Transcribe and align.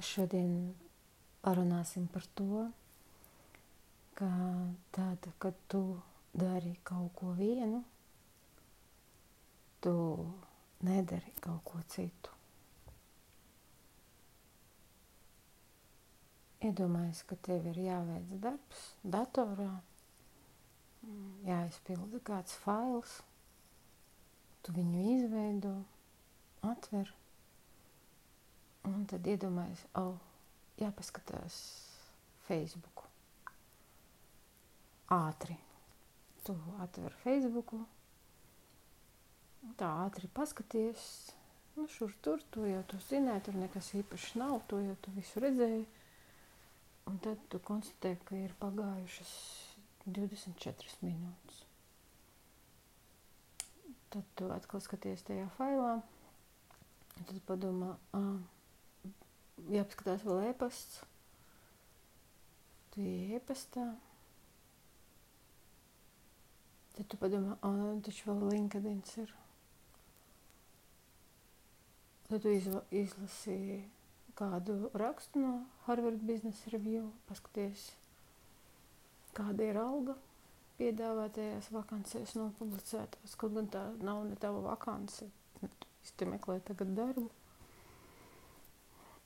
Šodien 0.00 0.72
parunāsim 1.44 2.06
par 2.08 2.24
to, 2.38 2.64
ka 4.16 4.28
tad, 4.96 5.28
kad 5.38 5.58
tu 5.68 6.00
dari 6.32 6.72
kaut 6.84 7.12
ko 7.18 7.34
vienu, 7.36 7.82
tu 9.84 9.92
nedari 10.88 11.34
kaut 11.44 11.60
ko 11.64 11.82
citu. 11.88 12.32
Iedomājies, 16.64 17.22
ka 17.28 17.36
tev 17.36 17.68
ir 17.68 17.84
jāveic 17.84 18.34
darbs 18.40 18.82
datorā, 19.04 19.70
jāizpilda 21.44 22.24
kāds 22.24 22.56
fails, 22.64 23.20
tu 24.64 24.76
viņu 24.76 25.06
izveido, 25.14 25.76
atver 26.72 27.12
tad 29.10 29.26
iedomājies, 29.26 29.82
oh, 29.98 30.16
jāpaskatās 30.80 31.56
Facebook. 32.46 33.04
Ātri. 35.10 35.56
Tu 36.46 36.54
atver 36.80 37.14
Facebook. 37.24 37.74
Tā 39.80 39.90
ātri 40.06 40.30
paskaties. 40.32 41.02
Nu, 41.76 41.86
šur 41.90 42.12
tur, 42.24 42.42
to 42.54 42.66
jau 42.66 42.82
tu 42.90 42.98
zināji, 43.06 43.44
tur 43.46 43.58
nekas 43.60 43.92
īpašs 43.98 44.34
nav, 44.40 44.60
to 44.70 44.80
jau 44.82 44.96
tu 45.04 45.12
visu 45.14 45.42
redzēji. 45.42 45.84
Un 47.10 47.18
tad 47.24 47.42
tu 47.52 47.60
konstatē, 47.64 48.14
ka 48.26 48.38
ir 48.38 48.54
pagājušas 48.60 49.32
24 50.06 50.96
minūtes. 51.04 51.64
Tad 54.10 54.26
tu 54.38 54.50
atkal 54.50 54.82
skaties 54.82 55.22
tajā 55.26 55.46
failā. 55.56 56.00
Tad 57.20 57.36
padomā, 57.46 57.92
ah, 58.16 58.38
jāpaskatās 59.74 60.24
vēl 60.26 60.50
e-pasts. 60.50 61.02
Tu 62.94 63.04
ej 63.06 63.36
e-pastā. 63.38 63.86
Tad 66.96 67.06
tu 67.08 67.20
padomā, 67.20 67.56
ah, 67.64 67.94
taču 68.04 68.28
vēl 68.30 68.42
LinkedIn 68.54 69.00
ir. 69.22 69.32
Tad 72.30 72.44
tu 72.44 72.52
izlasīji 72.54 73.80
kādu 74.38 74.90
rakstu 74.94 75.42
no 75.42 75.54
Harvard 75.86 76.22
Business 76.24 76.68
Review, 76.72 77.10
paskaties, 77.28 77.90
kāda 79.36 79.66
ir 79.66 79.78
alga 79.80 80.14
piedāvātajās 80.78 81.68
vakancēs 81.74 82.36
nopublicētās. 82.38 83.36
Kaut 83.40 83.56
gan 83.58 83.68
tā 83.72 83.82
nav 84.00 84.22
ne 84.28 84.38
tava 84.40 84.62
vakance, 84.70 85.28
tu 86.16 86.28
meklē 86.30 86.60
tagad 86.64 86.94
darbu. 86.96 87.28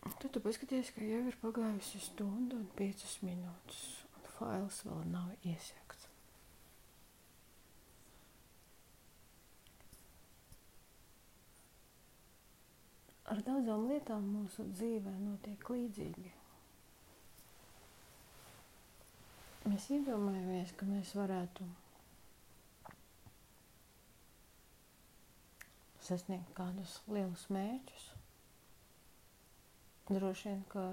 Tad 0.05 0.31
tu 0.33 0.41
paskaties, 0.45 0.91
ka 0.95 1.05
jau 1.05 1.23
ir 1.29 1.37
pagājusi 1.41 2.01
stunda 2.03 2.59
un 2.61 2.67
piecas 2.79 3.17
minūtes, 3.25 3.81
un 4.19 4.29
fails 4.37 4.81
vēl 4.87 5.05
nav 5.13 5.31
iesakts. 5.49 6.09
Ar 13.33 13.41
daudzām 13.47 13.87
lietām 13.89 14.27
mūsu 14.35 14.67
dzīvē 14.75 15.13
notiek 15.23 15.71
līdzīgi. 15.73 16.33
Mēs 19.65 19.89
iedomājamies, 19.97 20.75
ka 20.77 20.85
mēs 20.91 21.15
varētu 21.17 21.65
sasniegt 26.05 26.53
kādus 26.59 26.99
lielus 27.09 27.47
mērķus, 27.57 28.11
Droši 30.11 30.51
vien, 30.51 30.65
ka 30.69 30.85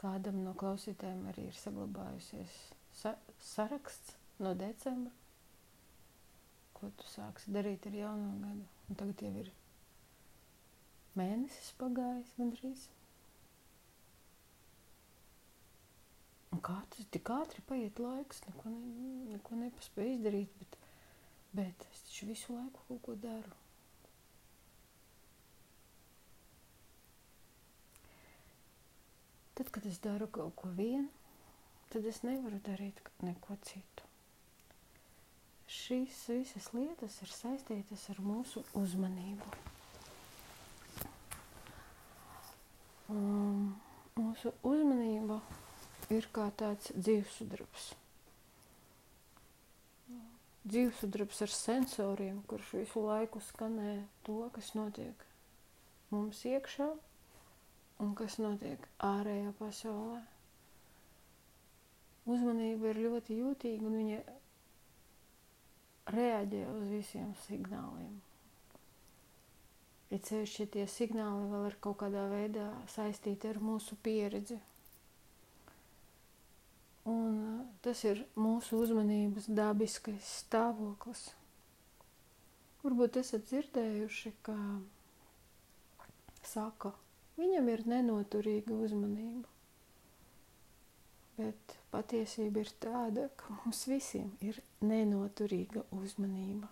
kādam 0.00 0.44
no 0.44 0.52
klausītājiem 0.56 1.24
arī 1.32 1.48
ir 1.50 1.56
saglabājusies 1.58 2.58
sa 3.00 3.14
saraksts 3.42 4.14
no 4.40 4.52
decembra, 4.54 5.12
ko 6.76 6.92
tu 6.96 7.08
sāksi 7.10 7.52
darīt 7.54 7.88
ar 7.90 7.98
jauno 7.98 8.30
gadu. 8.44 8.68
Un 8.88 8.98
tagad 9.02 9.24
jau 9.26 9.32
ir 9.42 9.50
mēnesis 11.18 11.74
pagājis 11.80 12.32
gandrīz. 12.38 12.86
Un 16.50 16.62
kā 16.66 16.78
tas 16.94 17.10
tik 17.14 17.30
ātri 17.30 17.62
paiet 17.66 18.00
laiks, 18.02 18.42
neko, 18.48 18.72
ne, 18.72 19.10
neko 19.34 19.58
nepaspēju 19.60 20.16
izdarīt, 20.16 20.54
bet, 20.62 20.78
bet 21.60 21.86
es 21.92 22.06
taču 22.06 22.30
visu 22.30 22.56
laiku 22.56 22.86
kaut 22.88 23.02
ko 23.06 23.18
daru. 23.26 23.52
Tad, 29.60 29.68
kad 29.70 29.84
es 29.86 29.98
daru 30.00 30.24
kaut 30.32 30.54
ko 30.56 30.70
vienu, 30.72 31.10
tad 31.92 32.06
es 32.08 32.22
nevaru 32.24 32.56
darīt 32.64 32.96
neko 33.20 33.58
citu. 33.68 34.06
Šīs 35.68 36.22
visas 36.32 36.68
lietas 36.72 37.18
ir 37.20 37.28
saistītas 37.28 38.06
ar 38.08 38.22
mūsu 38.24 38.62
uzmanību. 38.80 39.50
Um, 43.12 43.76
mūsu 44.16 44.54
uzmanība 44.64 45.42
ir 46.16 46.30
kā 46.32 46.48
tāds 46.64 46.88
dzīvesudrabs. 46.96 47.90
Dzīvesudrabs 50.64 51.44
ar 51.44 51.54
sensoriem, 51.58 52.40
kurš 52.48 52.72
visu 52.80 53.04
laiku 53.10 53.44
skanē 53.52 53.98
to, 54.24 54.40
kas 54.56 54.72
notiek 54.80 55.28
mums 56.16 56.46
iekšā 56.48 56.88
un 58.00 58.14
kas 58.18 58.38
notiek 58.40 58.84
ārējā 59.04 59.52
pasaulē. 59.58 60.20
Uzmanība 62.30 62.92
ir 62.92 63.02
ļoti 63.06 63.38
jūtīga 63.40 63.86
un 63.88 63.96
viņa 64.00 64.20
reaģē 66.14 66.64
uz 66.72 66.88
visiem 66.90 67.30
signāliem. 67.46 68.18
Ir 70.10 70.22
ceļš, 70.26 70.54
ja 70.62 70.66
tie 70.74 70.86
signāli 70.90 71.50
vēl 71.52 71.68
ir 71.68 71.76
kaut 71.82 72.00
kādā 72.02 72.24
veidā 72.32 72.66
saistīti 72.90 73.50
ar 73.50 73.60
mūsu 73.62 73.98
pieredzi. 74.02 74.58
Un 77.10 77.36
tas 77.84 78.02
ir 78.04 78.24
mūsu 78.38 78.80
uzmanības 78.84 79.46
dabiskais 79.54 80.32
stāvoklis. 80.42 81.28
Varbūt 82.82 83.20
esat 83.20 83.46
dzirdējuši, 83.48 84.34
ka 84.44 84.56
saka, 86.46 86.92
Viņam 87.40 87.70
ir 87.72 87.86
nenoturīga 87.88 88.74
uzmanība. 88.84 89.48
Bet 91.38 91.76
patiesība 91.92 92.60
ir 92.60 92.72
tāda, 92.82 93.30
ka 93.40 93.54
mums 93.62 93.86
visiem 93.88 94.34
ir 94.44 94.58
nenoturīga 94.84 95.86
uzmanība. 95.96 96.68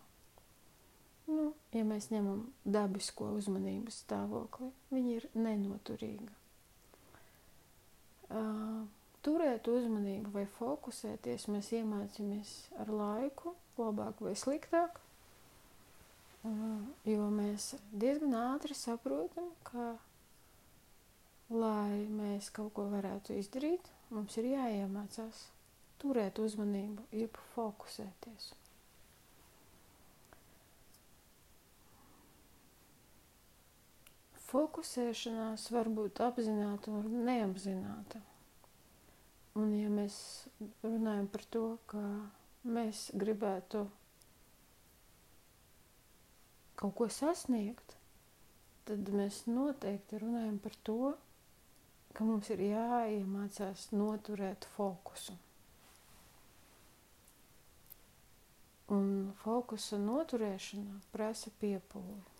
Nu, 1.29 1.51
ja 1.77 1.85
mēs 1.89 2.11
ņemam 2.13 2.47
dabisko 2.65 3.31
uzmanības 3.37 4.03
stāvokli, 4.05 4.69
viņa 4.93 5.15
ir 5.15 5.27
nenoturīga. 5.37 6.37
Uh, 8.29 8.85
turēt 9.25 9.69
uzmanību 9.73 10.33
vai 10.35 10.45
fokusēties 10.59 11.47
mēs 11.53 11.71
iemācāmies 11.77 12.53
ar 12.81 12.93
laiku, 12.93 13.55
labāk 13.81 14.21
vai 14.25 14.35
sliktāk, 14.37 15.01
uh, 16.45 16.83
jo 17.09 17.31
mēs 17.33 17.75
diezgan 17.93 18.37
ātri 18.41 18.77
saprotam, 18.77 19.49
ka 19.69 19.95
lai 21.51 22.05
mēs 22.13 22.51
kaut 22.53 22.75
ko 22.77 22.85
varētu 22.93 23.37
izdarīt, 23.41 23.89
mums 24.13 24.37
ir 24.41 24.51
jāiemācās 24.53 25.47
turēt 26.03 26.39
uzmanību, 26.45 27.05
jeb 27.17 27.39
fokusēties. 27.55 28.51
Fokusēšanās 34.49 35.67
var 35.75 35.89
būt 35.93 36.21
apzināta 36.25 36.93
un 36.97 37.09
neapzināta. 37.27 38.21
Un 39.61 39.73
ja 39.77 39.89
mēs 39.93 40.17
runājam 40.85 41.27
par 41.33 41.45
to, 41.53 41.65
ka 41.91 42.01
mēs 42.77 43.09
gribētu 43.21 43.83
kaut 46.79 46.95
ko 47.01 47.09
sasniegt, 47.11 47.97
tad 48.89 49.11
mēs 49.19 49.43
noteikti 49.51 50.21
runājam 50.23 50.57
par 50.65 50.77
to, 50.89 50.97
ka 52.17 52.25
mums 52.27 52.49
ir 52.55 52.63
jāiemācās 52.69 53.91
noturēt 53.95 54.67
fokusu. 54.77 55.37
Un 58.97 59.09
fokusa 59.43 59.99
noturēšana 60.01 61.03
prasa 61.13 61.53
piepūli. 61.61 62.39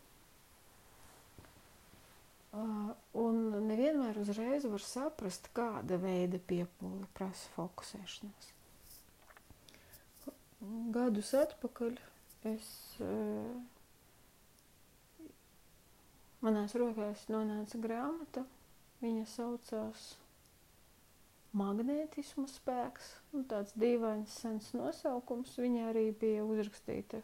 Un 2.59 3.41
nevienmēr 3.69 4.17
uzreiz 4.23 4.65
var 4.73 4.81
saprast, 4.81 5.51
kāda 5.57 5.99
veida 6.01 6.41
piepūle 6.49 7.05
prasa 7.19 7.51
fokusēšanās. 7.57 8.49
Gadus 10.97 11.35
atpakaļ 11.39 11.99
es, 12.51 12.71
manās 16.43 16.75
rokās 16.81 17.29
nonāca 17.31 17.79
grāmata. 17.85 18.47
Viņa 19.03 19.27
saucās 19.31 20.09
Magnētismu 21.57 22.45
spēks. 22.51 23.09
Nu, 23.33 23.43
tāds 23.49 23.73
dīvains 23.79 24.35
sens 24.43 24.69
nosaukums. 24.77 25.55
Viņa 25.59 25.89
arī 25.93 26.11
bija 26.21 26.45
uzrakstīta 26.45 27.23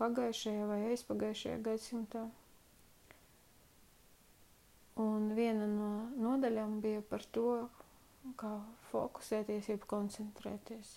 pagājušajā 0.00 0.64
vai 0.70 0.80
aizpagājušajā 0.92 1.58
gadsimtā. 1.68 2.24
Un 5.04 5.30
viena 5.34 5.66
no 5.68 5.90
nodaļām 6.22 6.78
bija 6.82 7.02
par 7.10 7.26
to, 7.34 7.66
kā 8.40 8.52
fokusēties, 8.92 9.68
jeb 9.74 9.86
koncentrēties. 9.90 10.96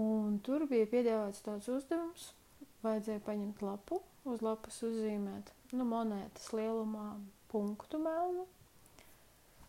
Un 0.00 0.38
tur 0.44 0.64
bija 0.70 0.88
piedāvāts 0.88 1.44
tāds 1.44 1.68
uzdevums, 1.68 2.30
vajadzēja 2.84 3.22
paņemt 3.26 3.62
lapu, 3.64 4.00
uz 4.28 4.42
lapas 4.44 4.80
uzzīmēt 4.86 5.52
nu, 5.76 5.86
monētas 5.88 6.50
lielumā 6.56 7.14
punktu 7.50 8.00
melnu, 8.02 8.46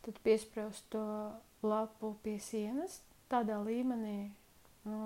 tad 0.05 0.19
piesprāst 0.25 0.87
to 0.93 1.03
lapu 1.65 2.15
pie 2.23 2.37
sienas 2.41 3.01
tādā 3.31 3.59
līmenī, 3.63 4.31
nu, 4.87 5.01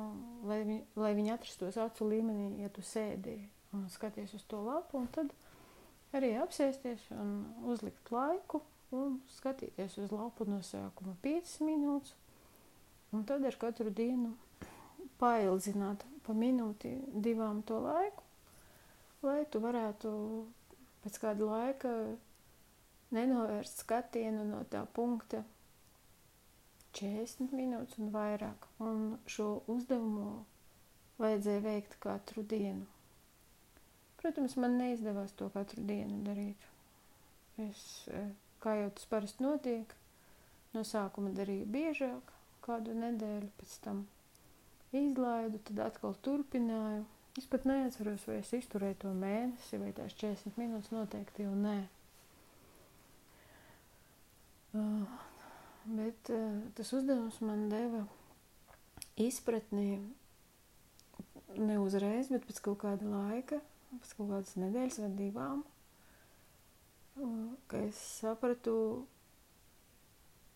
lai, 0.47 0.61
vi, 0.67 0.79
lai 0.97 1.11
viņi 1.17 1.33
atrastos 1.35 1.77
acu 1.81 2.07
līmenī, 2.09 2.63
ja 2.63 2.71
tu 2.73 2.83
sēdi 2.85 3.37
un 3.75 3.89
skaties 3.91 4.33
uz 4.37 4.45
to 4.49 4.61
lapu, 4.65 5.01
un 5.01 5.09
tad 5.13 5.33
arī 6.15 6.33
apsēsties 6.39 7.09
un 7.15 7.37
uzlikt 7.67 8.11
laiku 8.15 8.63
un 8.95 9.19
skatīties 9.35 9.99
uz 10.03 10.13
lapu 10.15 10.47
no 10.47 10.61
sākuma 10.63 11.15
5 11.23 11.57
minūtes, 11.67 12.15
un 13.13 13.25
tad 13.27 13.45
ar 13.45 13.57
katru 13.59 13.91
dienu 13.93 14.33
paildzināt 15.19 16.05
pa 16.25 16.35
minūti 16.37 16.91
divām 17.25 17.61
to 17.69 17.79
laiku, 17.83 18.23
lai 19.25 19.41
tu 19.51 19.61
varētu 19.63 20.11
pēc 21.05 21.19
kāda 21.21 21.49
laika 21.49 21.91
nenovērst 23.15 23.83
skatienu 23.85 24.45
no 24.49 24.63
tā 24.69 24.83
punkta 24.97 25.43
40 26.95 27.51
minūtes 27.55 27.99
un 27.99 28.11
vairāk. 28.13 28.67
Un 28.79 29.17
šo 29.29 29.47
uzdevumu 29.71 30.45
vajadzēja 31.19 31.63
veikt 31.65 31.97
katru 32.03 32.43
dienu. 32.55 32.85
Protams, 34.21 34.55
man 34.57 34.79
neizdevās 34.79 35.35
to 35.37 35.49
katru 35.53 35.83
dienu 35.85 36.21
darīt. 36.25 36.63
Es, 37.61 37.83
e, 38.09 38.23
kā 38.63 38.77
jau 38.79 38.89
tas 38.95 39.07
parasti 39.11 39.43
notiek, 39.45 39.91
no 40.73 40.83
sākuma 40.87 41.31
darīju 41.35 41.67
biežāk, 41.75 42.31
kādu 42.65 42.95
nedēļu, 42.97 43.51
pēc 43.59 43.75
tam 43.85 44.01
izlaidu, 44.95 45.59
tad 45.67 45.81
atkal 45.89 46.15
turpināju. 46.25 47.03
Es 47.35 47.47
pat 47.51 47.67
neatceros, 47.67 48.23
vai 48.29 48.39
es 48.39 48.53
izturēju 48.55 48.99
to 49.03 49.11
mēnesi, 49.19 49.79
vai 49.81 49.91
tās 49.95 50.15
40 50.21 50.55
minūtes 50.61 50.93
noteikti 50.95 51.43
jau 51.43 51.51
nē. 51.59 51.77
Uh, 54.75 55.19
bet 55.87 56.31
uh, 56.35 56.61
tas 56.75 56.91
uzdevums 56.95 57.39
man 57.43 57.67
deva 57.71 58.05
izpratni 59.19 59.99
ne 61.55 61.79
uzreiz, 61.79 62.31
bet 62.31 62.47
pēc 62.47 62.59
kaut 62.63 62.81
kāda 62.83 63.07
laika 63.07 63.61
pēc 63.99 64.13
kaut 64.17 64.31
kādas 64.31 64.55
nedēļas 64.59 64.99
vai 65.03 65.09
divām, 65.17 65.63
ka 67.71 67.81
es 67.87 67.99
sapratu, 68.19 68.75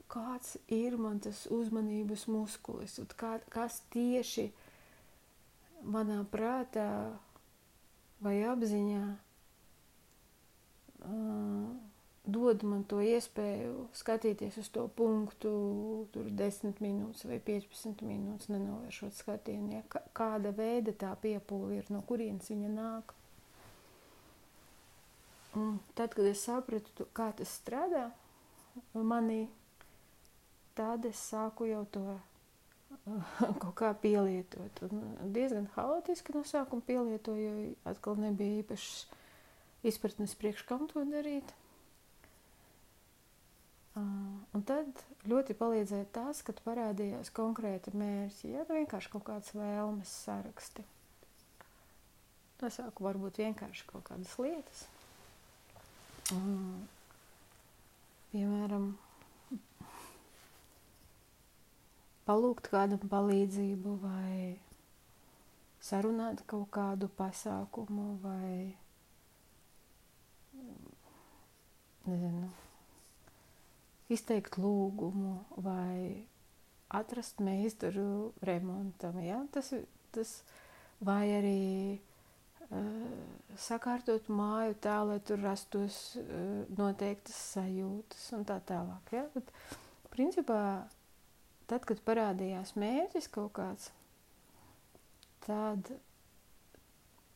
kāds 0.10 0.58
ir 0.74 0.98
man 0.98 1.20
tas 1.24 1.46
uzmanības 1.54 2.28
muskulis, 2.32 2.98
un 3.02 3.10
kā, 3.20 3.38
kas 3.54 3.82
tieši 3.94 4.50
manā 5.86 6.24
prātā 6.32 6.90
vai 8.24 8.40
apziņā 8.50 9.04
uh, 11.06 11.70
dod 12.30 12.64
man 12.64 12.84
to 12.90 13.00
iespēju 13.04 13.88
skatīties 13.98 14.58
uz 14.62 14.70
to 14.74 14.86
punktu, 14.96 15.52
tur 16.14 16.30
10 16.42 16.82
minūtes 16.84 17.26
vai 17.30 17.40
15 17.46 18.04
minūtes, 18.06 18.50
nenovēršot 18.52 19.18
skatienu. 19.18 19.80
Ja? 19.80 20.02
Kāda 20.18 20.54
veida 20.56 20.94
tā 20.94 21.14
piepūle 21.22 21.80
ir, 21.80 21.90
no 21.94 22.04
kurienes 22.08 22.50
viņa 22.52 22.74
nāk. 22.74 23.16
Un 25.58 25.80
tad, 25.98 26.14
kad 26.14 26.28
es 26.30 26.44
sapratu, 26.46 27.08
kā 27.18 27.32
tas 27.38 27.56
strādā 27.62 28.10
manī, 28.94 29.48
tad 30.80 31.06
es 31.10 31.20
sāku 31.30 31.68
jau 31.68 31.84
to 31.92 32.06
kaut 33.62 33.76
kā 33.80 33.94
pielietot. 34.02 34.84
Un 34.88 35.34
diezgan 35.36 35.70
haotiski 35.76 36.36
no 36.36 36.44
sākuma 36.48 36.86
pielietoju, 36.88 37.48
jo 37.48 37.72
atkal 37.90 38.20
nebija 38.20 38.64
īpašas 38.64 39.08
izpratnes 39.90 40.36
priekš, 40.40 40.66
kam 40.70 40.88
to 40.92 41.04
darīt. 41.08 41.52
Un 44.00 44.64
tad 44.68 45.02
ļoti 45.28 45.56
palīdzēja 45.60 46.08
tas, 46.16 46.42
kad 46.46 46.62
parādījās 46.64 47.32
konkrēti 47.36 47.92
mērķi, 47.98 48.54
ja 48.54 48.64
vienkārši 48.70 49.12
kaut 49.16 49.26
kāds 49.28 49.52
vēlmes 49.58 50.14
saraksti. 50.24 50.86
Nosauku 52.60 53.06
varbūt 53.08 53.40
vienkārši 53.40 53.86
kaut 53.90 54.06
kādas 54.10 54.34
lietas. 54.40 54.86
Piemēram, 58.32 58.92
palūgt 62.30 62.70
kādam 62.70 63.02
palīdzību 63.10 63.96
vai 64.04 64.60
sarunāt 65.82 66.44
kaut 66.50 66.70
kādu 66.76 67.10
pasākumu 67.18 68.12
vai 68.24 68.76
nezinu, 72.10 72.50
izteikt 74.14 74.60
lūgumu 74.62 75.38
vai 75.66 76.26
atrast 76.90 77.42
meistaru 77.46 78.34
remontam. 78.46 79.20
Ja? 79.24 79.40
Tas, 79.54 79.72
tas, 80.16 80.36
vai 81.06 81.24
arī 81.38 81.60
sakārtot 83.58 84.30
māju 84.30 84.78
tā, 84.84 85.00
lai 85.10 85.20
tur 85.26 85.42
rastos 85.42 86.00
noteiktas 86.78 87.38
sajūtas 87.56 88.30
un 88.38 88.48
tā 88.50 88.60
tālāk. 88.70 89.14
Ja? 89.16 89.26
Bet, 89.36 89.54
principā, 90.14 90.62
tad, 91.70 91.86
kad 91.86 92.02
parādījās 92.06 92.76
mērķis 92.80 93.30
kaut 93.34 93.54
kāds, 93.60 93.90
tad 95.46 95.92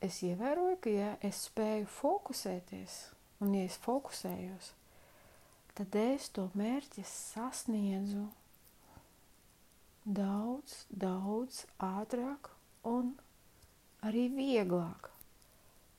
es 0.04 0.20
ievēroju, 0.26 0.78
ka 0.84 0.94
ja 0.94 1.12
es 1.24 1.46
spēju 1.48 1.88
fokusēties, 1.94 2.98
un 3.44 3.54
ja 3.58 3.66
es 3.70 3.78
fokusējos, 3.84 4.74
tad 5.78 5.96
es 6.00 6.30
to 6.34 6.50
mērķi 6.58 7.06
sasniedzu 7.08 8.26
daudz, 10.04 10.84
daudz 10.90 11.64
ātrāk 11.80 12.52
un 12.88 13.14
arī 14.04 14.28
vieglāk. 14.34 15.10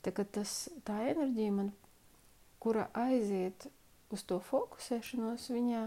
Tā, 0.04 0.12
tas, 0.12 0.68
tā 0.84 0.98
enerģija, 1.14 1.52
man, 1.56 1.72
kura 2.60 2.90
aiziet 2.92 3.70
uz 4.12 4.24
to 4.28 4.36
fokusēšanos, 4.50 5.48
viņā 5.54 5.86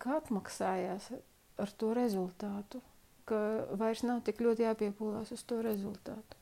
atmaksājās 0.00 1.10
ar 1.62 1.72
to 1.82 1.92
rezultātu, 1.96 2.80
ka 3.28 3.38
vairs 3.80 4.02
nav 4.06 4.22
tik 4.26 4.40
ļoti 4.44 4.64
jāpiepūlās 4.66 5.32
uz 5.36 5.42
to 5.52 5.60
rezultātu. 5.64 6.38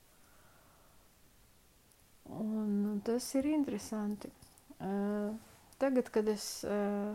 Un 2.31 3.01
tas 3.05 3.27
ir 3.35 3.49
interesanti. 3.51 4.31
Uh, 4.81 5.35
tagad, 5.83 6.09
kad 6.15 6.29
es 6.31 6.45
uh, 6.65 7.11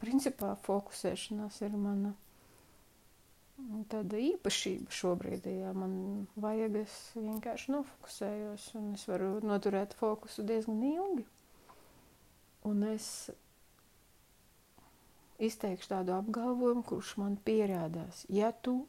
principā 0.00 0.54
fokusēšanās 0.66 1.58
ir 1.66 1.74
mana 1.76 2.14
tāda 3.92 4.18
īpašība 4.18 4.94
šobrīd. 4.96 5.44
Ja 5.60 5.72
man 5.76 5.92
vajag, 6.40 6.78
es 6.82 6.94
vienkārši 7.18 7.74
nofokusējos 7.74 8.68
un 8.80 8.88
es 8.96 9.04
varu 9.10 9.28
noturēt 9.46 9.94
fokusu 9.98 10.44
diezgan 10.48 10.80
ilgi. 10.88 11.26
Un 12.70 12.82
es 12.92 13.06
izteikšu 15.42 15.90
tādu 15.94 16.14
apgalvojumu, 16.16 16.84
kurš 16.86 17.16
man 17.20 17.36
pierādās. 17.46 18.24
Ja 18.30 18.52
tu 18.52 18.82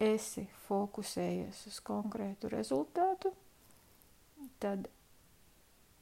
esi 0.00 0.48
fokusējies 0.66 1.66
uz 1.70 1.78
konkrētu 1.86 2.50
rezultātu, 2.52 3.30
tad 4.62 4.88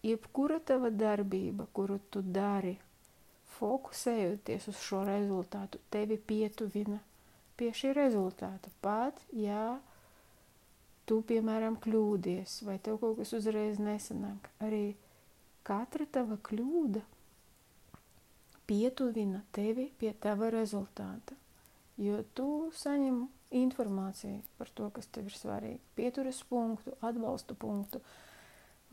jebkura 0.02 0.58
tava 0.64 0.90
darbība, 0.90 1.68
kuru 1.76 2.00
tu 2.10 2.22
dari, 2.24 2.74
fokusējoties 3.58 4.68
uz 4.72 4.80
šo 4.80 5.02
rezultātu, 5.06 5.80
tevi 5.92 6.16
pietuvina 6.16 6.98
pie 7.56 7.70
šī 7.76 7.92
rezultāta. 7.96 8.72
Pat, 8.82 9.20
ja 9.36 9.76
tu, 11.06 11.20
piemēram, 11.28 11.76
kļūdies 11.82 12.62
vai 12.66 12.78
tev 12.82 12.98
kaut 13.02 13.20
kas 13.20 13.34
uzreiz 13.36 13.80
nesanāk, 13.82 14.48
arī 14.64 14.94
katra 15.66 16.08
tava 16.10 16.40
kļūda 16.48 17.04
pietuvina 18.72 19.42
tevi 19.52 19.90
pie 20.00 20.14
tava 20.20 20.48
rezultāta. 20.52 21.36
Jo 22.00 22.22
tu 22.36 22.46
saņem 22.72 23.26
informāciju 23.52 24.40
par 24.56 24.70
to, 24.72 24.88
kas 24.96 25.10
tev 25.12 25.28
ir 25.28 25.36
svarīgi. 25.36 25.80
Pieturas 25.98 26.40
punktu, 26.48 26.94
atbalstu 27.04 27.56
punktu, 27.58 28.00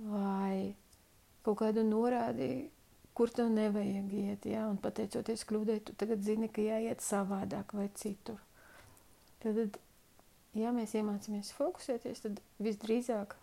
vai 0.03 0.75
kaut 1.45 1.61
kādu 1.61 1.85
norādīju, 1.87 2.67
kur 3.15 3.31
tev 3.35 3.47
nevajag 3.53 4.11
iet, 4.19 4.49
ja, 4.51 4.65
un 4.67 4.77
pateicoties 4.83 5.45
kļūdai, 5.47 5.79
tu 5.87 5.95
tagad 5.99 6.27
zini, 6.27 6.51
ka 6.51 6.63
jāiet 6.63 7.03
savādāk 7.03 7.71
vai 7.75 7.87
citur. 7.99 8.39
Tad, 9.39 9.79
ja 10.59 10.75
mēs 10.75 10.97
iemācāmies 10.99 11.53
fokusēties, 11.55 12.25
tad 12.27 12.43
visdrīzāk, 12.59 13.37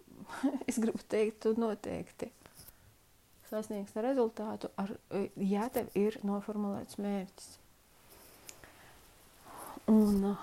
es 0.68 0.80
gribu 0.80 1.04
teikt, 1.04 1.42
tu 1.44 1.52
noteikti 1.60 2.32
sasniegs 3.50 3.94
rezultātu, 4.02 4.70
ar, 4.80 4.92
ja 5.40 5.68
tev 5.72 5.92
ir 5.98 6.18
noformulēts 6.26 6.98
mērķis. 7.02 7.48
Un 9.90 10.34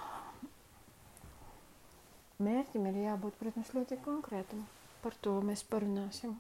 mērķim 2.44 2.88
ir 2.92 3.00
jābūt, 3.04 3.38
protams, 3.42 3.74
ļoti 3.76 4.00
konkrētam. 4.06 4.66
Par 5.04 5.16
to 5.26 5.36
mēs 5.44 5.66
parunāsim 5.68 6.38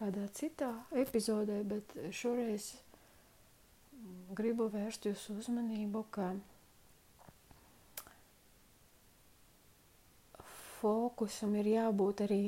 kādā 0.00 0.24
citā 0.34 0.72
epizodē, 1.04 1.60
bet 1.70 1.92
šoreiz 2.16 2.72
gribu 4.34 4.66
vērst 4.72 5.06
jūsu 5.06 5.36
uzmanību, 5.42 6.02
ka 6.14 6.32
fokusam 10.80 11.54
ir 11.60 11.68
jābūt 11.74 12.24
arī 12.26 12.40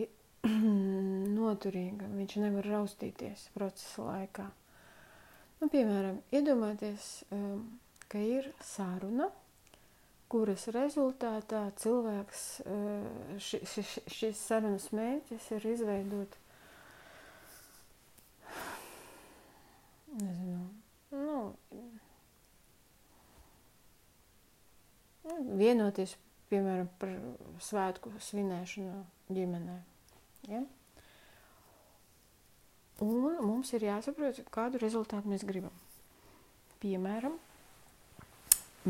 noturīgam. 1.39 2.17
Viņš 2.19 2.37
nevar 2.43 2.69
raustīties 2.75 3.49
procesa 3.55 4.09
laikā. 4.09 4.49
Nu, 5.61 5.69
piemēram, 5.71 6.19
iedomājieties, 6.35 7.09
um, 7.35 7.65
ka 8.11 8.19
ir 8.19 8.51
saruna, 8.67 9.29
kuras 10.33 10.67
rezultātā 10.75 11.67
cilvēks 11.79 12.47
uh, 12.65 13.37
ši, 13.39 13.61
ši, 13.69 13.85
šis 14.11 14.41
sarunas 14.49 14.89
mērķis 14.97 15.51
ir 15.59 15.67
izveidot 15.75 16.39
nezinu, 20.19 20.65
nu, 21.11 21.37
vienoties 25.61 26.17
piemēram, 26.53 26.91
par 27.01 27.15
svētku 27.63 28.13
svinēšanu 28.21 29.03
ģimenē. 29.33 29.79
Ja? 30.51 30.63
Un 33.03 33.39
mums 33.43 33.73
ir 33.75 33.87
jāsaprot, 33.89 34.43
kādu 34.55 34.79
rezultātu 34.83 35.31
mēs 35.31 35.43
gribam. 35.47 35.75
Piemēram, 36.83 37.35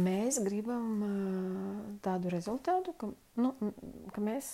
mēs 0.01 0.41
gribam 0.45 1.99
tādu 2.05 2.33
rezultātu, 2.33 2.95
ka, 3.01 3.11
nu, 3.41 3.53
ka 4.13 4.25
mēs 4.25 4.49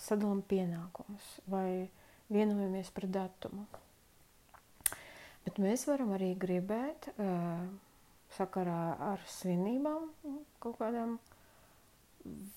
sadalām 0.00 0.42
pienākumus 0.48 1.28
vai 1.52 1.88
vienojamies 2.32 2.90
par 2.96 3.08
datumu. 3.12 3.66
Bet 5.44 5.58
mēs 5.60 5.86
varam 5.88 6.12
arī 6.16 6.32
gribēt 6.38 7.08
sakarā 8.36 8.82
ar 9.12 9.24
svinībām 9.28 10.08
kaut 10.62 10.78
kādām 10.80 11.16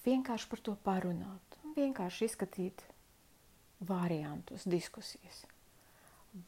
vienkārši 0.06 0.52
par 0.52 0.62
to 0.68 0.76
parunāt, 0.86 1.58
vienkārši 1.76 2.30
izskatīt 2.30 2.84
variantus, 3.88 4.66
diskusijas. 4.70 5.44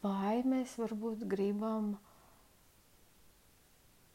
Vai 0.02 0.42
mēs 0.44 0.76
varbūt 0.80 1.24
gribam 1.28 1.94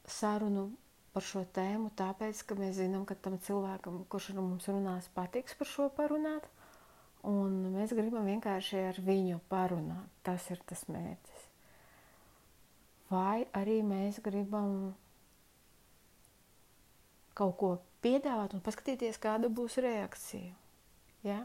sarunu 0.09 0.67
par 1.13 1.25
šo 1.25 1.43
tēmu, 1.55 1.91
tāpēc, 1.97 2.41
ka 2.47 2.57
mēs 2.57 2.77
zinām, 2.79 3.05
ka 3.09 3.15
tam 3.15 3.37
cilvēkam, 3.41 4.03
kurš 4.09 4.31
ar 4.33 4.41
mums 4.41 4.67
runās, 4.69 5.09
patiks 5.13 5.57
par 5.57 5.69
šo 5.69 5.87
parunāt, 5.93 6.45
un 7.29 7.55
mēs 7.75 7.93
gribam 7.95 8.27
vienkārši 8.29 8.81
ar 8.89 8.99
viņu 9.05 9.39
parunāt. 9.49 10.09
Tas 10.25 10.49
ir 10.53 10.61
tas 10.69 10.85
mērķis. 10.89 11.47
Vai 13.13 13.45
arī 13.53 13.81
mēs 13.85 14.19
gribam 14.25 14.93
kaut 17.37 17.57
ko 17.59 17.71
piedāvāt 18.03 18.55
un 18.55 18.61
paskatīties, 18.63 19.19
kāda 19.21 19.49
būs 19.53 19.77
reakcija. 19.83 20.53
Ja? 21.25 21.43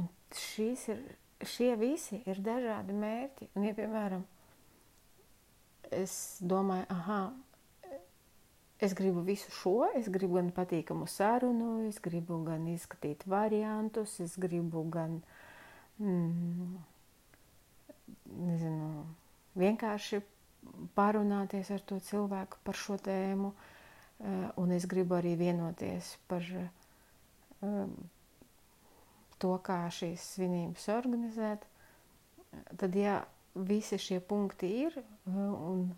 Un 0.00 0.08
šīs 0.38 0.88
ir, 0.92 1.00
šie 1.46 1.72
visi 1.80 2.22
ir 2.28 2.40
dažādi 2.44 2.94
mērķi. 2.96 3.50
Un, 3.56 3.66
ja, 3.66 3.74
piemēram, 3.76 4.24
es 5.92 6.14
domāju, 6.40 6.86
ah, 6.94 7.32
es 8.82 8.94
gribu 8.98 9.22
visu 9.26 9.52
šo, 9.54 9.76
es 9.98 10.08
gribu 10.10 10.40
gan 10.40 10.50
patīkamu 10.54 11.06
sarunu, 11.10 11.84
es 11.88 12.00
gribu 12.02 12.40
gan 12.46 12.66
izskatīt 12.72 13.26
variantus, 13.30 14.18
es 14.24 14.34
gribu 14.40 14.82
gan, 14.90 15.20
mm, 16.02 16.72
nezinu, 18.42 18.88
vienkārši 19.58 20.22
parunāties 20.96 21.70
ar 21.74 21.84
to 21.86 21.98
cilvēku 22.02 22.58
par 22.64 22.78
šo 22.78 22.98
tēmu, 23.02 23.52
eh, 23.52 24.48
un 24.56 24.74
es 24.74 24.86
gribu 24.86 25.18
arī 25.18 25.36
vienoties 25.38 26.16
par 26.28 26.42
eh, 26.42 27.86
to, 29.42 29.52
kā 29.66 29.84
šīs 29.92 30.24
svinības 30.36 30.88
organizēt. 30.94 31.66
Tad, 32.80 32.96
ja 32.96 33.22
visi 33.54 33.98
šie 34.00 34.20
punkti 34.20 34.70
ir, 34.86 34.96
eh, 35.02 35.36
un 35.36 35.92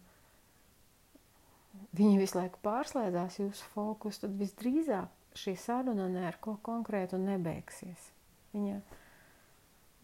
viņi 1.95 2.19
visu 2.19 2.39
laiku 2.39 2.61
pārslēdzās 2.65 3.41
jūsu 3.43 3.71
fokus, 3.75 4.21
tad 4.23 4.35
visdrīzāk 4.39 5.39
šī 5.39 5.57
saruna 5.59 6.09
ne 6.09 6.29
ar 6.29 6.39
ko 6.41 6.57
konkrētu 6.63 7.19
nebeigsies. 7.19 8.11
Viņa 8.55 8.83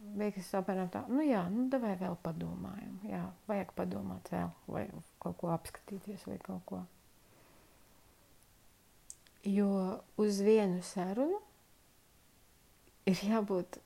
Beigās 0.00 0.48
apmēram 0.56 0.88
tā, 0.88 1.02
nu 1.12 1.20
jā, 1.20 1.42
nu 1.52 1.66
davai 1.68 1.92
vēl 2.00 2.14
padomājam. 2.24 2.94
Jā, 3.04 3.20
vajag 3.50 3.74
padomāt 3.76 4.30
vēl, 4.32 4.48
vai 4.72 4.86
kaut 5.20 5.36
ko 5.42 5.50
apskatīties, 5.52 6.24
vai 6.24 6.38
kaut 6.40 6.62
ko. 6.70 6.78
Jo 9.44 10.00
uz 10.20 10.40
vienu 10.44 10.80
sarunu 10.84 11.36
ir 13.10 13.20
jābūt 13.26 13.80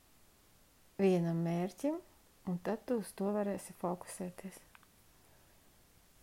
vienam 1.00 1.40
mērķim, 1.46 1.98
un 2.50 2.60
tad 2.66 2.84
tu 2.88 3.00
uz 3.02 3.10
to 3.16 3.32
varēsi 3.34 3.74
fokusēties. 3.80 4.60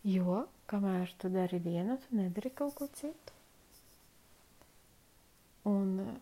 Jo, 0.08 0.44
kamēr 0.70 1.12
tu 1.18 1.30
dari 1.30 1.60
vienu, 1.62 1.98
tu 2.02 2.16
nedari 2.18 2.50
kaut 2.50 2.74
ko 2.78 2.88
citu. 2.90 3.38
Un 5.68 6.18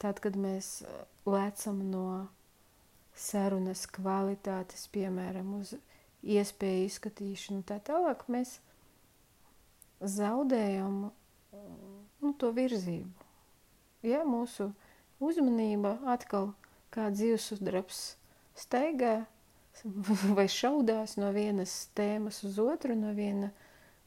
tad, 0.00 0.22
kad 0.24 0.38
mēs 0.40 0.80
lecam 1.28 1.82
no 1.90 2.06
sarunas 3.18 3.84
kvalitātes, 3.90 4.86
piemēram, 4.94 5.58
uz 5.60 5.74
iespēju 6.24 6.86
izskatīšanu, 6.88 7.66
tā 7.68 7.80
tālāk 7.84 8.24
mēs 8.32 8.58
zaudējam 10.00 11.08
nu, 12.22 12.32
to 12.38 12.52
virzību. 12.54 13.26
Ja 14.06 14.22
mūsu 14.24 14.70
uzmanība 15.24 15.98
atkal 16.08 16.52
kā 16.94 17.08
dzīvesudrabs 17.14 18.02
staigā 18.58 19.14
vai 20.38 20.46
šaudās 20.50 21.16
no 21.20 21.30
vienas 21.34 21.88
tēmas 21.98 22.42
uz 22.46 22.58
otru, 22.62 22.96
no, 22.98 23.12
viena, 23.16 23.52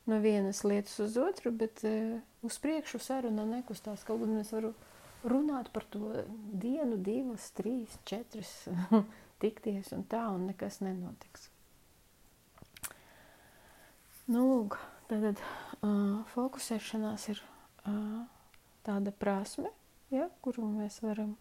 no 0.10 0.20
vienas 0.24 0.64
lietas 0.68 0.98
uz 1.04 1.18
otru, 1.22 1.54
bet 1.56 1.84
uh, 1.88 2.20
uz 2.46 2.58
priekšu 2.64 3.00
saruna 3.00 3.46
nekustās. 3.48 4.06
Kaut 4.08 4.24
gan 4.24 4.36
mēs 4.40 4.52
varam 4.56 4.76
runāt 5.24 5.72
par 5.74 5.86
to 5.94 6.26
dienu, 6.34 6.98
divas, 6.98 7.52
trīs, 7.58 7.96
četras, 8.08 8.52
tikties 9.42 9.94
un 9.96 10.06
tā, 10.10 10.26
un 10.34 10.50
nekas 10.52 10.82
nenotiks. 10.84 11.50
Nu, 14.32 14.46
lūk, 14.48 14.78
tad 15.10 15.26
uh, 15.36 16.22
fokusēšanās 16.32 17.28
ir 17.34 17.42
uh, 17.90 18.22
tāda 18.86 19.12
prasme, 19.12 19.72
ja, 20.16 20.28
kuru 20.46 20.66
mēs 20.76 21.00
varam 21.06 21.36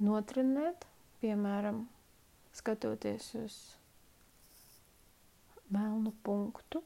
notrenēt, 0.00 0.86
piemēram, 1.22 1.82
skatoties 2.60 3.30
uz 3.40 3.58
melnu 5.70 6.12
punktu, 6.26 6.82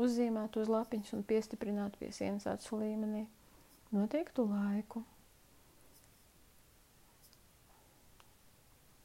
uzzīmēt 0.00 0.56
uz 0.62 0.70
lapiņas 0.70 1.14
un 1.18 1.24
piestiprināt 1.32 1.96
pie 2.00 2.12
sienas 2.14 2.46
acu 2.52 2.78
līmenī 2.84 3.24
noteiktu 3.96 4.46
laiku. 4.52 5.02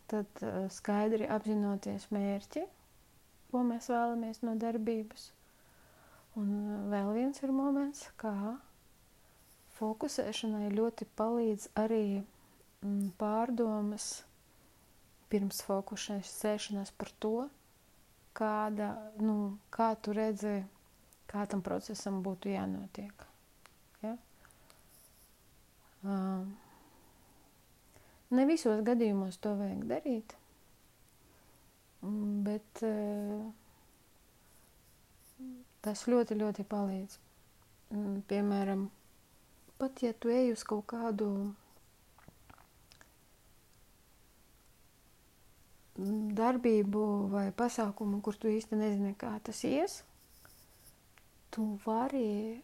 tad 0.07 0.27
uh, 0.41 0.65
skaidri 0.71 1.27
apzinoties 1.31 2.07
mērķi, 2.13 2.63
ko 3.51 3.61
mēs 3.65 3.89
vēlamies 3.91 4.41
no 4.45 4.53
darbības. 4.61 5.29
Un 6.39 6.51
uh, 6.59 6.83
vēl 6.91 7.11
viens 7.17 7.41
ir 7.43 7.53
moments, 7.55 8.05
kā 8.21 8.33
fokusēšanai 9.79 10.69
ļoti 10.75 11.07
palīdz 11.19 11.67
arī 11.83 12.01
mm, 12.21 13.11
pārdomas 13.21 14.09
pirms 15.33 15.61
fokusēšanās 15.67 16.93
par 17.01 17.11
to, 17.25 17.33
kāda, 18.39 18.89
nu, 19.21 19.37
kā 19.77 19.91
tu 20.05 20.13
redzi, 20.15 20.57
kā 21.31 21.47
tam 21.51 21.63
procesam 21.65 22.21
būtu 22.25 22.51
jānotiek. 22.53 23.25
Ja? 24.05 24.13
Um, 26.05 26.53
Ne 28.33 28.43
visos 28.49 28.79
gadījumos 28.87 29.35
to 29.43 29.51
vajag 29.59 29.81
darīt, 29.89 30.31
bet 32.47 32.81
tas 35.85 36.01
ļoti, 36.09 36.37
ļoti 36.41 36.65
palīdz. 36.71 37.19
Piemēram, 38.31 38.87
pat 39.81 40.01
ja 40.03 40.13
tu 40.13 40.31
ej 40.31 40.53
uz 40.55 40.63
kaut 40.67 40.85
kādu 40.91 41.29
darbību 45.95 47.05
vai 47.31 47.49
pasākumu, 47.55 48.19
kur 48.21 48.35
tu 48.35 48.51
īsti 48.51 48.75
nezini, 48.75 49.13
kā 49.19 49.31
tas 49.43 49.63
ies, 49.67 50.01
tu 51.55 51.77
vari 51.85 52.61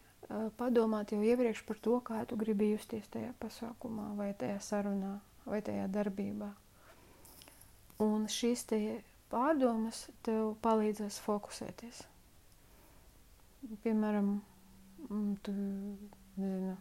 padomāt 0.60 1.12
jau 1.12 1.22
iepriekš 1.24 1.64
par 1.68 1.80
to, 1.80 1.98
kā 2.04 2.22
tu 2.28 2.36
gribi 2.40 2.72
justies 2.72 3.08
tajā 3.12 3.32
pasākumā, 3.40 4.12
vai 4.18 4.32
tajā 4.38 4.60
sarunā, 4.60 5.16
vai 5.48 5.62
tajā 5.64 5.88
darbībā. 5.92 6.52
Un 8.04 8.28
šīs 8.30 8.66
te 8.68 8.78
pārdomas 9.32 10.06
tev 10.26 10.54
palīdzēs 10.64 11.20
fokusēties. 11.24 12.04
Piemēram, 13.84 14.34
tu 15.46 15.52
nezinu, 15.54 16.76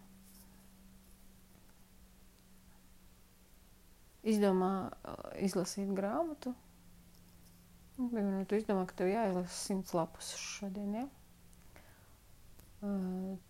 izdomā 4.23 4.91
izlasīt 5.41 5.91
grāmatu. 5.97 6.53
Piemēram, 7.97 8.45
tu 8.49 8.57
izdomā, 8.57 8.87
ka 8.89 8.97
tev 9.01 9.11
jāizlasa 9.11 9.53
simts 9.53 9.93
lapus 9.93 10.31
šodien, 10.39 10.95
ja? 11.03 11.07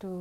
Tu 0.02 0.12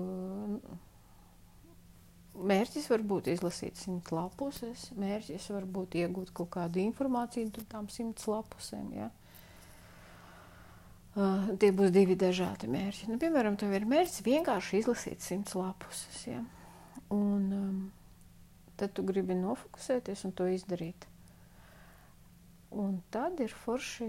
mērķis 2.51 2.87
var 2.93 3.03
būt 3.13 3.31
izlasīt 3.33 3.81
simt 3.81 4.11
lapuses, 4.15 4.89
mērķis 4.99 5.49
var 5.55 5.67
būt 5.67 5.97
iegūt 6.03 6.31
kaut 6.37 6.53
kādu 6.55 6.83
informāciju 6.85 7.51
par 7.57 7.67
tām 7.75 7.89
simts 7.93 8.29
lapusēm. 8.31 8.93
Ja? 8.97 9.11
Uh, 11.19 11.51
tie 11.59 11.73
būs 11.75 11.91
divi 11.95 12.15
dažādi 12.19 12.71
mērķi. 12.71 13.11
Nu, 13.11 13.19
piemēram, 13.21 13.59
tev 13.59 13.75
ir 13.75 13.89
mērķis 13.91 14.23
vienkārši 14.27 14.83
izlasīt 14.85 15.27
simts 15.27 15.57
lapuses. 15.59 16.21
Ja? 16.29 16.45
Un, 17.11 17.49
um, 17.51 17.81
tad 18.81 18.95
tu 18.97 19.05
gribi 19.11 19.37
nofokusēties 19.39 20.25
un 20.29 20.35
to 20.41 20.49
izdarīt. 20.57 21.07
Un 22.71 23.01
tad 23.15 23.41
ir 23.43 23.53
forši 23.65 24.09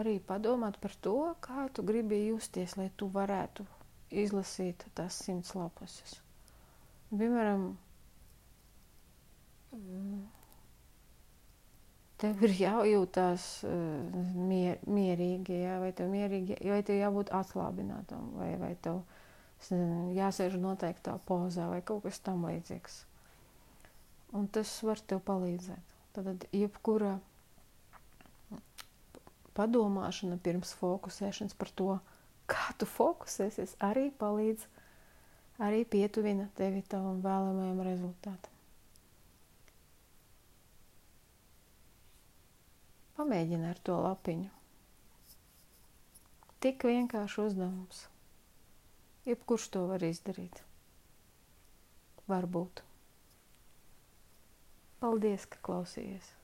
arī 0.00 0.16
padomāt 0.22 0.78
par 0.82 0.94
to, 1.06 1.14
kā 1.42 1.66
tu 1.74 1.82
gribi 1.86 2.20
justies, 2.28 2.76
lai 2.78 2.88
tu 2.96 3.08
varētu 3.16 3.66
izlasīt 4.22 4.84
tās 4.98 5.16
simts 5.24 5.54
lapuses. 5.58 6.16
Piemēram, 7.10 7.64
tev 12.22 12.42
ir 12.46 12.54
jājūtās 12.60 13.46
mier, 14.36 14.78
mierīgi, 14.86 15.58
jā, 15.64 15.76
vai 15.82 15.90
tev 15.96 16.10
mierīgi, 16.14 16.58
vai 16.70 16.82
tev 16.86 17.00
jābūt 17.00 17.34
atslābinātam, 17.40 18.30
vai, 18.38 18.52
vai 18.62 18.72
tev 18.86 19.02
jāsēž 20.20 20.54
noteiktā 20.62 21.18
pozā, 21.28 21.66
vai 21.74 21.80
kaut 21.82 22.06
kas 22.06 22.22
tam 22.24 22.46
līdzīgs. 22.48 23.02
Un 24.36 24.46
tas 24.54 24.72
var 24.86 25.00
tev 25.10 25.22
palīdzēt. 25.26 25.94
Tad 26.14 26.44
jebkura 26.54 27.16
padomāšana 29.58 30.38
pirms 30.44 30.72
fokusēšanas 30.80 31.56
par 31.60 31.72
to, 31.80 31.88
kā 32.50 32.70
tu 32.78 32.86
fokusēsies, 32.88 33.76
arī 33.88 34.08
palīdz, 34.22 34.66
arī 35.66 35.82
pietuvina 35.94 36.46
tevi 36.60 36.82
tavam 36.94 37.20
vēlamajam 37.24 37.82
rezultātam. 37.86 38.56
Pamēģini 43.20 43.68
ar 43.68 43.78
to 43.84 43.98
lapiņu. 44.00 44.48
Tik 46.64 46.86
vienkārši 46.88 47.42
uzdevums. 47.44 48.04
Jebkurš 49.28 49.66
to 49.74 49.82
var 49.90 50.04
izdarīt. 50.08 50.62
Varbūt. 52.30 52.80
Paldies, 55.00 55.46
ka 55.48 55.58
klausījies! 55.64 56.34